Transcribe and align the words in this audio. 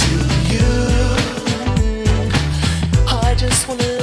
to 0.00 0.14
you. 0.52 0.68
I 3.06 3.34
just 3.36 3.68
wanna. 3.68 3.95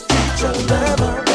Can't 0.00 0.08
mistreat 0.08 0.70
lover, 0.70 1.31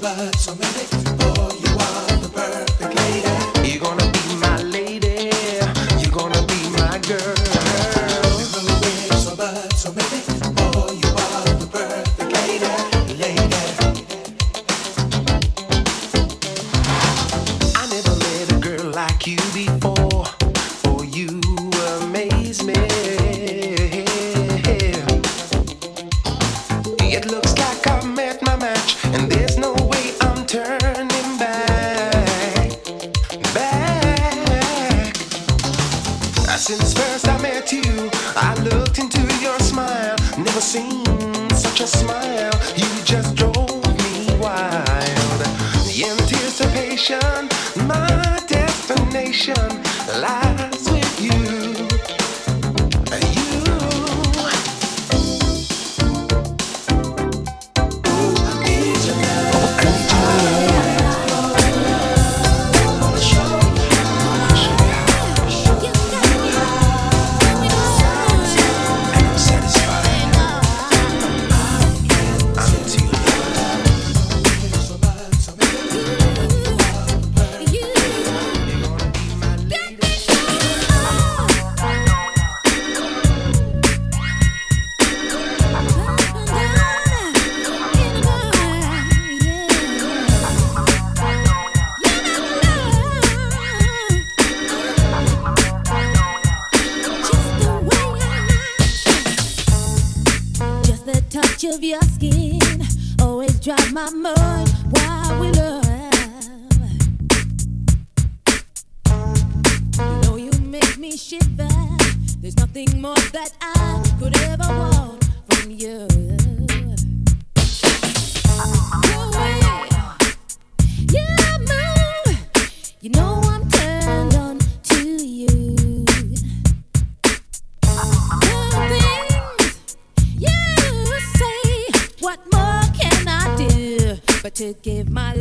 But 0.00 0.36
so 0.36 0.54
many. 0.54 1.17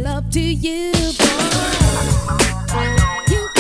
love 0.04 0.30
to 0.32 0.40
you, 0.40 0.92
boy. 0.92 1.28
You 3.30 3.57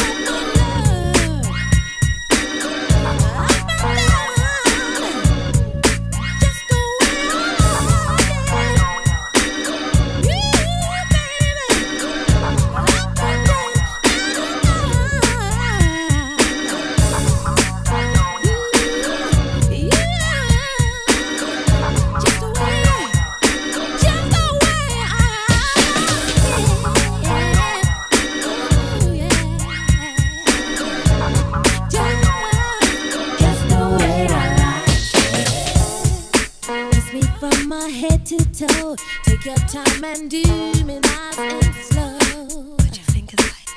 do 40.01 40.43
me 40.85 40.99
nice 40.99 41.39
and 41.39 41.75
slow. 41.75 42.75
Put 42.77 42.97
your 42.97 43.05
fingers 43.05 43.39
like. 43.39 43.69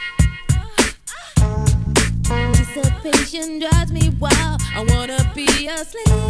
Anticipation 2.31 3.59
drives 3.59 3.91
me 3.91 4.11
wild. 4.21 4.61
I 4.75 4.85
wanna 4.87 5.33
be 5.35 5.69
asleep. 5.69 6.30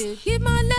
to 0.00 0.16
keep 0.16 0.40
my 0.40 0.69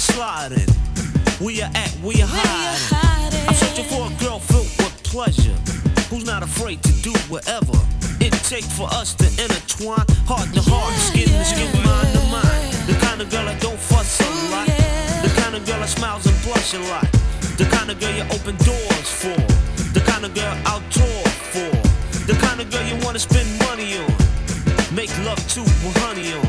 been 0.00 0.14
sliding. 0.14 0.68
We 1.40 1.62
are 1.62 1.70
at, 1.74 1.94
we 2.02 2.14
are 2.22 2.28
hiding. 2.28 3.48
I'm 3.48 3.54
searching 3.54 3.84
for 3.84 4.06
a 4.08 4.12
girl 4.20 4.38
filled 4.38 4.70
with 4.78 5.02
pleasure, 5.04 5.56
who's 6.08 6.24
not 6.24 6.42
afraid 6.42 6.82
to 6.82 6.92
do 7.02 7.12
whatever 7.28 7.72
it 8.20 8.32
takes 8.48 8.70
for 8.76 8.88
us 8.92 9.14
to 9.14 9.26
intertwine, 9.42 10.04
heart 10.28 10.48
to 10.54 10.60
heart, 10.60 10.94
skin 10.94 11.28
to 11.28 11.44
skin, 11.44 11.72
mind 11.84 12.12
to 12.12 12.22
mind. 12.28 12.72
The 12.88 12.96
kind 13.00 13.20
of 13.20 13.30
girl 13.30 13.44
that 13.46 13.60
don't 13.60 13.78
fuss 13.78 14.20
a 14.20 14.28
lot, 14.52 14.66
the 14.66 15.32
kind 15.40 15.54
of 15.56 15.64
girl 15.66 15.80
that 15.80 15.88
smiles 15.88 16.26
and 16.26 16.36
blush 16.44 16.74
a 16.74 16.80
lot, 16.92 17.08
the 17.56 17.66
kind 17.68 17.90
of 17.90 17.98
girl 18.00 18.12
you 18.12 18.24
open 18.36 18.56
doors 18.64 19.08
for, 19.08 19.40
the 19.92 20.02
kind 20.06 20.24
of 20.24 20.34
girl 20.34 20.54
I'll 20.66 20.84
for, 21.52 21.72
the 22.24 22.36
kind 22.40 22.60
of 22.60 22.70
girl 22.70 22.84
you 22.84 22.96
wanna 23.04 23.18
spend 23.18 23.48
money 23.66 23.96
on, 23.98 24.12
make 24.94 25.10
love 25.24 25.40
to, 25.56 25.60
with 25.60 25.96
honey 26.04 26.32
on. 26.32 26.46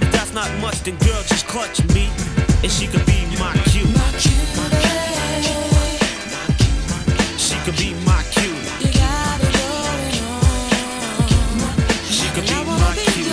If 0.00 0.12
that's 0.12 0.32
not 0.32 0.48
much, 0.60 0.80
then 0.82 0.96
girl, 0.96 1.22
just 1.28 1.46
clutch 1.46 1.84
me 1.94 2.08
and 2.62 2.70
she 2.70 2.86
could 2.86 3.04
be 3.06 3.24
my 3.38 3.54
Q. 3.66 3.86
She 7.38 7.56
could 7.64 7.76
be 7.76 7.94
my 8.04 8.22
Q. 8.30 8.54
She 12.08 12.28
could 12.34 12.46
be 12.46 12.64
my 12.64 12.94
Q. 12.94 13.24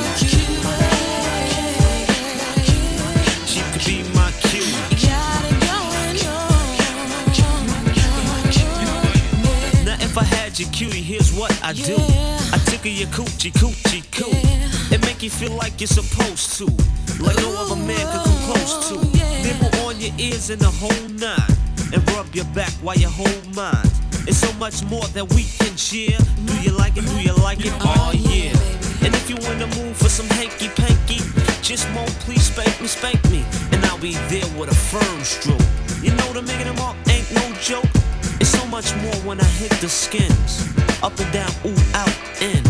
She 3.46 3.62
could 3.72 3.86
be 3.86 4.04
my 4.14 4.32
Q. 4.48 4.64
Now 9.84 9.98
if 10.00 10.18
I 10.18 10.24
had 10.24 10.58
your 10.58 10.70
cutie, 10.70 11.02
here's 11.02 11.34
what 11.34 11.52
I 11.64 11.74
do. 11.74 11.96
I 12.54 12.58
tickle 12.66 12.92
your 12.92 13.10
coochie, 13.10 13.52
coochie, 13.52 14.04
coo. 14.12 14.32
It 14.94 15.02
make 15.06 15.22
you 15.22 15.30
feel 15.30 15.52
like 15.52 15.82
you're 15.82 15.88
supposed 15.88 16.58
to, 16.60 16.66
like 17.22 17.36
no 17.38 17.58
other 17.58 17.76
man 17.76 18.06
could 18.08 18.24
come 18.24 18.54
close 18.54 18.90
to 18.90 19.17
your 20.08 20.20
ears 20.20 20.50
in 20.50 20.60
the 20.60 20.70
whole 20.70 21.10
nine 21.20 21.58
and 21.94 22.12
rub 22.12 22.34
your 22.34 22.46
back 22.54 22.72
while 22.82 22.96
you 22.96 23.10
hold 23.10 23.56
mine. 23.56 23.90
It's 24.28 24.38
so 24.38 24.52
much 24.54 24.84
more 24.86 25.06
that 25.16 25.26
we 25.34 25.44
can 25.44 25.76
share. 25.76 26.18
Do 26.46 26.54
you 26.62 26.72
like 26.72 26.98
it? 26.98 27.06
Do 27.06 27.20
you 27.20 27.34
like 27.44 27.60
it? 27.66 27.74
Oh 27.82 28.12
yeah. 28.14 28.56
And 29.04 29.14
if 29.16 29.30
you 29.30 29.36
in 29.52 29.60
the 29.60 29.68
mood 29.78 29.96
for 29.96 30.10
some 30.10 30.28
hanky 30.28 30.70
panky, 30.70 31.20
just 31.62 31.88
won't 31.96 32.12
please 32.24 32.44
spank 32.44 32.80
me, 32.82 32.88
spank 32.88 33.24
me, 33.30 33.44
and 33.72 33.84
I'll 33.86 34.00
be 34.00 34.14
there 34.30 34.48
with 34.58 34.72
a 34.72 34.76
firm 34.76 35.24
stroke. 35.24 35.62
You 36.04 36.12
know 36.12 36.34
the 36.34 36.42
making 36.42 36.68
them 36.68 36.80
up 36.80 36.96
ain't 37.10 37.30
no 37.34 37.46
joke. 37.60 37.90
It's 38.40 38.50
so 38.50 38.66
much 38.68 38.94
more 38.98 39.16
when 39.28 39.40
I 39.42 39.50
hit 39.60 39.72
the 39.82 39.90
skins, 39.90 40.68
up 41.02 41.18
and 41.20 41.32
down, 41.34 41.52
ooh, 41.66 41.76
out, 41.96 42.14
in, 42.42 42.64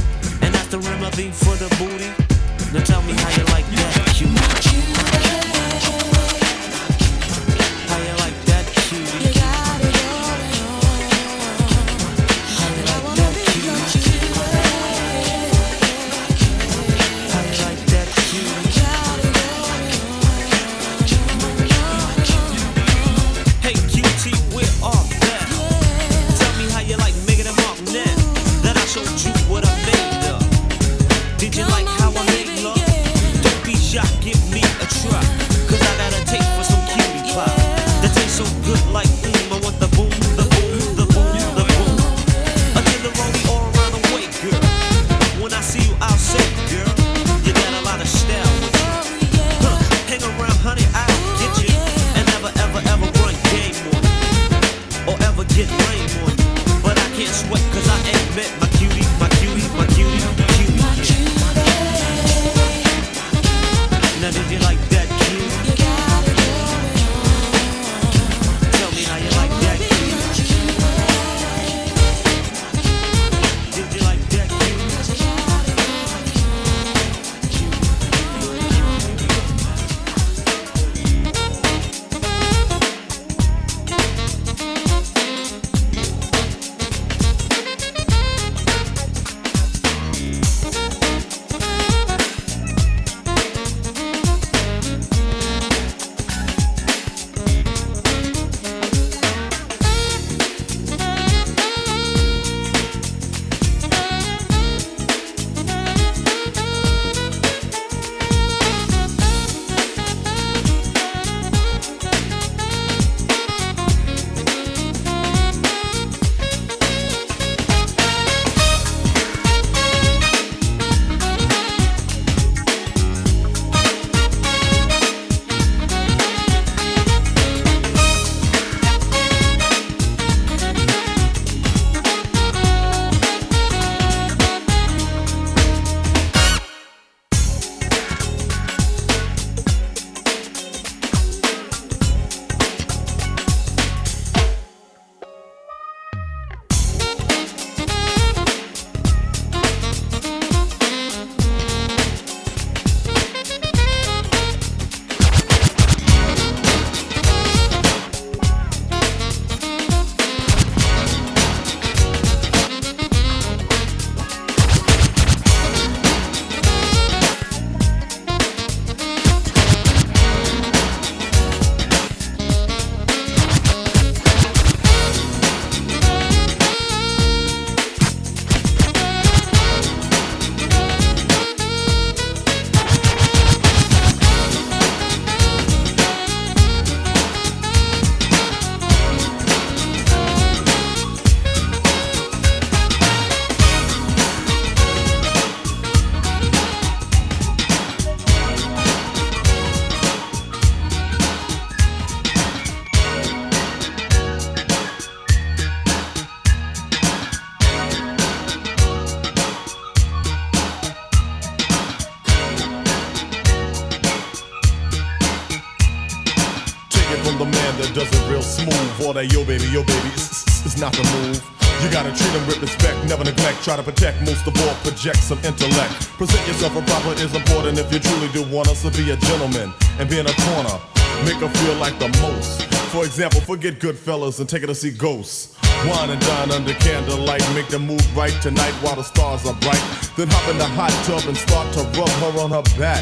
yo 219.25 219.43
baby, 219.45 219.65
yo 219.73 219.81
baby, 219.81 220.09
it's, 220.13 220.77
not 220.77 220.93
the 220.93 221.03
move. 221.17 221.41
You 221.81 221.89
gotta 221.89 222.13
treat 222.13 222.29
him 222.29 222.45
with 222.45 222.61
respect, 222.61 222.97
never 223.05 223.23
neglect. 223.23 223.63
Try 223.63 223.75
to 223.75 223.83
protect, 223.83 224.21
most 224.21 224.45
of 224.45 224.53
all, 224.61 224.75
project 224.85 225.17
some 225.17 225.39
intellect. 225.43 225.93
Present 226.21 226.45
yourself 226.47 226.75
a 226.75 226.81
proper 226.83 227.13
is 227.17 227.33
important 227.33 227.79
if 227.79 227.91
you 227.91 227.99
truly 227.99 228.27
do 228.29 228.43
want 228.53 228.67
us 228.69 228.83
to 228.83 228.91
be 228.91 229.09
a 229.11 229.17
gentleman 229.17 229.73
and 229.97 230.09
be 230.09 230.19
in 230.19 230.27
a 230.27 230.33
corner. 230.45 230.77
Make 231.25 231.41
her 231.41 231.49
feel 231.49 231.75
like 231.75 231.97
the 231.97 232.09
most. 232.21 232.61
For 232.93 233.05
example, 233.05 233.41
forget 233.41 233.79
good 233.79 233.97
fellas 233.97 234.39
and 234.39 234.47
take 234.47 234.61
her 234.61 234.67
to 234.67 234.75
see 234.75 234.91
ghosts. 234.91 235.57
Wine 235.85 236.09
and 236.09 236.21
dine 236.21 236.51
under 236.51 236.73
candlelight, 236.73 237.41
make 237.53 237.67
the 237.69 237.79
move 237.79 238.05
right 238.15 238.35
tonight 238.41 238.73
while 238.81 238.95
the 238.95 239.03
stars 239.03 239.45
are 239.45 239.57
bright. 239.61 239.81
Then 240.15 240.27
hop 240.29 240.49
in 240.49 240.57
the 240.57 240.65
hot 240.65 240.93
tub 241.05 241.27
and 241.27 241.37
start 241.37 241.73
to 241.73 241.81
rub 241.99 242.09
her 242.21 242.39
on 242.41 242.51
her 242.51 242.65
back. 242.77 243.01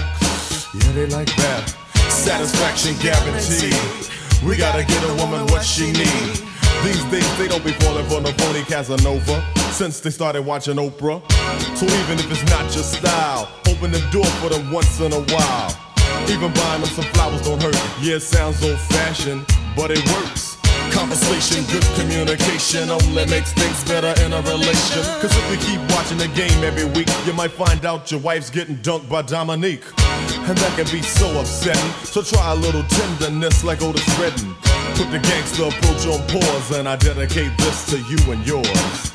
Yeah, 0.74 0.92
they 0.94 1.08
like 1.08 1.34
that. 1.38 1.76
Satisfaction 2.10 2.96
guaranteed. 3.00 4.25
We 4.44 4.58
gotta 4.58 4.84
get 4.84 5.04
a 5.04 5.14
woman 5.16 5.46
what 5.48 5.64
she 5.64 5.92
need. 5.92 6.40
These 6.84 7.04
days 7.06 7.38
they 7.38 7.48
don't 7.48 7.64
be 7.64 7.72
falling 7.74 8.06
for 8.06 8.22
no 8.22 8.32
phony 8.34 8.64
Casanova 8.64 9.44
since 9.72 10.00
they 10.00 10.10
started 10.10 10.44
watching 10.44 10.76
Oprah. 10.76 11.22
So 11.78 11.86
even 11.86 12.20
if 12.20 12.30
it's 12.30 12.44
not 12.52 12.64
your 12.76 12.84
style, 12.84 13.50
open 13.68 13.92
the 13.92 14.06
door 14.12 14.26
for 14.42 14.50
them 14.50 14.72
once 14.72 15.00
in 15.00 15.12
a 15.12 15.22
while. 15.34 15.72
Even 16.30 16.54
buying 16.54 16.82
them 16.82 16.90
some 16.90 17.06
flowers 17.14 17.42
don't 17.42 17.62
hurt. 17.62 17.76
Yeah, 18.02 18.16
it 18.16 18.22
sounds 18.22 18.64
old 18.64 18.80
fashioned, 18.80 19.46
but 19.76 19.92
it 19.92 20.04
works. 20.14 20.45
Conversation, 20.96 21.64
good 21.72 21.84
communication 22.00 22.90
only 22.90 23.26
makes 23.28 23.52
things 23.52 23.84
better 23.84 24.14
in 24.24 24.32
a 24.32 24.42
relation. 24.44 25.04
Cause 25.20 25.36
if 25.36 25.46
you 25.52 25.58
keep 25.68 25.82
watching 25.92 26.18
the 26.18 26.30
game 26.30 26.64
every 26.64 26.86
week, 26.86 27.10
you 27.26 27.34
might 27.34 27.52
find 27.52 27.86
out 27.86 28.10
your 28.10 28.22
wife's 28.22 28.50
getting 28.50 28.78
dunked 28.78 29.10
by 29.10 29.22
Dominique. 29.22 29.84
And 30.48 30.58
that 30.58 30.74
can 30.78 30.90
be 30.92 31.02
so 31.02 31.28
upsetting. 31.40 31.92
So 32.06 32.22
try 32.22 32.54
a 32.54 32.56
little 32.56 32.84
tenderness 32.84 33.64
like 33.64 33.82
Otis 33.82 34.08
Redding. 34.18 34.56
Put 34.96 35.12
the 35.12 35.20
gangster 35.20 35.64
approach 35.64 36.08
on 36.08 36.26
pause, 36.30 36.72
and 36.72 36.88
I 36.88 36.96
dedicate 36.96 37.52
this 37.58 37.86
to 37.88 37.98
you 38.00 38.32
and 38.32 38.48
yours. 38.48 39.12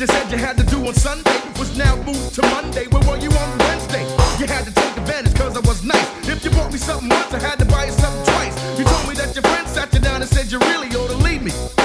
you 0.00 0.06
said 0.06 0.30
you 0.30 0.38
had 0.38 0.56
to 0.56 0.62
do 0.64 0.86
on 0.86 0.94
Sunday 0.94 1.40
was 1.58 1.76
now 1.76 1.96
moved 2.04 2.32
to 2.34 2.42
Monday. 2.42 2.86
Where 2.86 3.02
were 3.02 3.18
you 3.18 3.30
on 3.30 3.58
Wednesday? 3.58 4.02
You 4.38 4.46
had 4.46 4.64
to 4.64 4.72
take 4.72 4.96
advantage 4.96 5.34
cause 5.34 5.56
I 5.56 5.60
was 5.60 5.82
nice. 5.82 6.28
If 6.28 6.44
you 6.44 6.50
bought 6.50 6.72
me 6.72 6.78
something 6.78 7.08
once, 7.08 7.34
I 7.34 7.40
had 7.40 7.58
to 7.58 7.64
buy 7.64 7.86
you 7.86 7.92
something 7.92 8.24
twice. 8.32 8.78
You 8.78 8.84
told 8.84 9.08
me 9.08 9.14
that 9.14 9.34
your 9.34 9.42
friend 9.42 9.66
sat 9.66 9.92
you 9.92 9.98
down 9.98 10.22
and 10.22 10.30
said 10.30 10.52
you 10.52 10.60
really 10.60 10.88
ought 10.94 11.08
to 11.08 11.16
leave 11.16 11.42
me. 11.42 11.77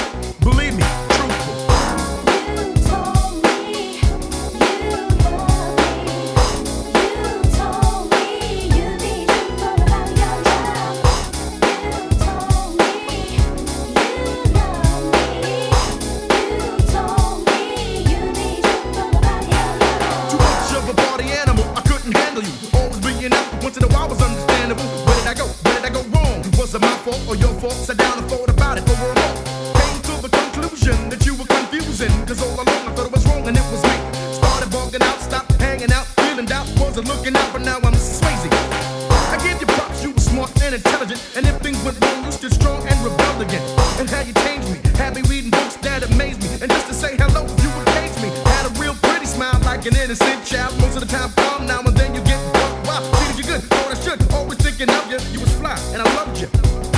thinking 54.73 54.95
of 54.95 55.11
you. 55.11 55.19
You 55.31 55.39
was 55.39 55.53
fly, 55.55 55.77
and 55.93 56.01
I 56.01 56.15
loved 56.15 56.39
you. 56.39 56.92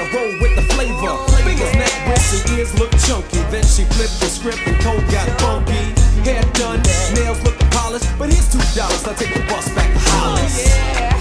To 0.00 0.16
roll 0.16 0.32
with 0.40 0.56
the 0.56 0.62
flavor. 0.74 1.16
Fingers, 1.44 1.74
neck, 1.74 1.92
wrists, 2.08 2.40
and 2.40 2.58
ears 2.58 2.72
look 2.78 2.90
chunky. 3.06 3.38
Then 3.50 3.64
she 3.64 3.84
flipped 3.84 4.20
the 4.20 4.28
script 4.28 4.60
and 4.66 4.78
code 4.80 5.04
got 5.10 5.28
funky. 5.40 5.92
Hair 6.24 6.42
done, 6.54 6.80
nails 7.14 7.42
looking 7.44 7.68
polished. 7.70 8.08
But 8.18 8.32
here's 8.32 8.50
two 8.50 8.62
dollars. 8.76 9.04
I 9.06 9.14
take 9.14 9.34
the 9.34 9.40
bus 9.50 9.68
back 9.74 9.92
to 9.92 10.00
Hollis. 10.10 10.68
Oh, 10.68 11.19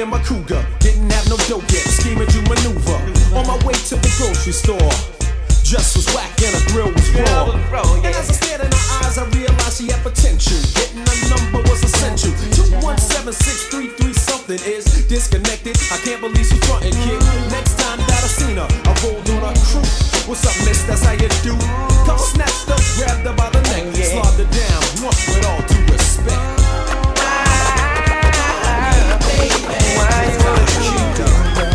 in 0.00 0.10
my 0.10 0.22
Cougar. 0.22 0.64
Didn't 0.78 1.10
have 1.10 1.28
no 1.28 1.36
dope 1.50 1.66
yet, 1.70 1.82
scheming 1.82 2.28
to 2.28 2.40
maneuver. 2.46 2.98
On 3.34 3.46
my 3.46 3.58
way 3.66 3.74
to 3.90 3.96
the 3.98 4.10
grocery 4.14 4.52
store. 4.52 4.92
Dress 5.66 5.96
was 5.96 6.06
whack 6.14 6.30
and 6.40 6.54
a 6.54 6.62
grill 6.70 6.92
was 6.92 7.10
raw. 7.18 7.50
And 7.98 8.06
as 8.14 8.30
I 8.30 8.32
stared 8.32 8.60
in 8.62 8.70
her 8.70 8.84
eyes, 9.02 9.18
I 9.18 9.26
realized 9.34 9.78
she 9.78 9.90
had 9.90 10.00
potential. 10.02 10.56
Getting 10.78 11.02
a 11.02 11.16
number 11.28 11.60
was 11.68 11.82
essential. 11.82 12.30
217-633 12.54 14.14
something 14.14 14.60
is 14.64 14.86
disconnected. 15.08 15.76
I 15.90 15.98
can't 16.06 16.20
believe 16.20 16.46
she 16.46 16.56
frontin' 16.64 16.94
kid. 16.94 17.18
Next 17.50 17.78
time 17.78 17.98
that 17.98 18.22
I 18.22 18.30
seen 18.30 18.56
her, 18.56 18.68
I 18.70 18.92
rolled 19.02 19.28
on 19.34 19.50
her 19.50 19.56
crew. 19.66 19.82
What's 20.30 20.46
up, 20.46 20.54
miss? 20.64 20.84
That's 20.86 21.02
how 21.02 21.12
you 21.12 21.28
do. 21.42 21.58
Come 22.06 22.18
snatched 22.18 22.70
up, 22.70 22.80
grabbed 22.96 23.26
her 23.26 23.34
by 23.34 23.50
the 23.50 23.60
neck, 23.74 23.92
her 23.92 24.46
down. 24.46 24.82
With 25.02 25.44
all 25.44 25.62
due 25.66 25.92
respect. 25.92 26.57
Why 31.18 31.67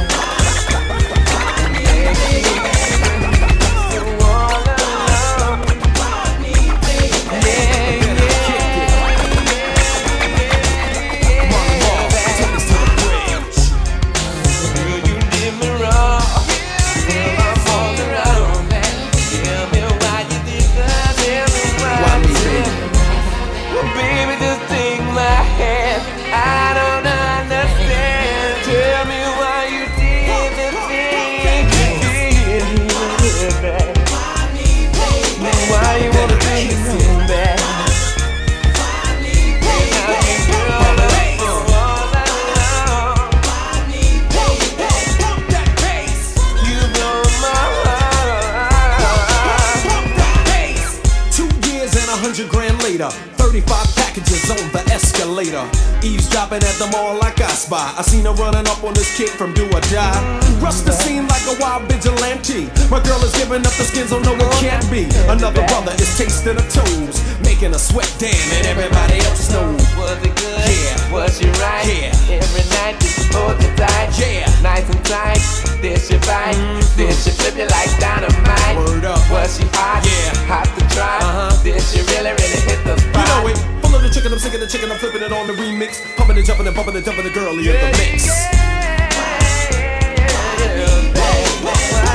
the 84.64 84.70
chicken, 84.72 84.92
I'm 84.92 84.98
sick 84.98 85.14
of 85.14 85.20
the 85.20 85.20
chicken, 85.20 85.34
I'm 85.34 85.50
flipping 85.50 85.58
it 85.58 85.60
on 85.60 85.78
the 85.78 85.86
remix. 85.86 86.16
Pumping 86.16 86.38
and 86.38 86.46
jumping 86.46 86.68
and 86.68 86.76
bumping 86.76 86.96
and 86.96 87.06
jumping 87.06 87.26
the 87.26 87.32
girlie 87.32 87.68
in 87.68 87.74
the 87.74 87.92
mix. 88.00 88.28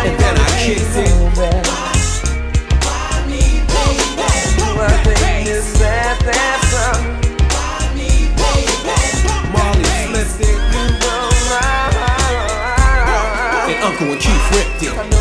And 0.04 0.18
then 0.18 0.34
I 0.38 0.48
kicked 0.64 0.96
it. 0.96 1.12
Marley 9.52 9.84
flipped 10.08 10.40
it. 10.40 10.56
And 13.68 13.78
Uncle 13.84 14.08
and 14.12 14.20
Keith 14.20 15.17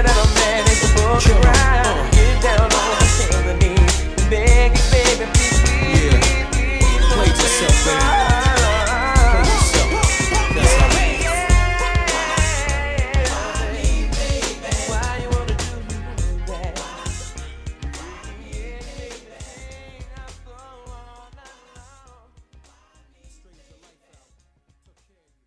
that 0.00 0.16
a 0.16 0.26
man 0.40 0.64
is 0.68 0.80
supposed 0.80 1.26
to 1.26 1.61